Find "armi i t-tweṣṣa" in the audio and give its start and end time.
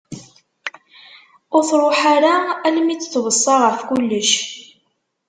2.65-3.55